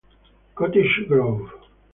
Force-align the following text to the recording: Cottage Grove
Cottage 0.57 1.05
Grove 1.05 1.45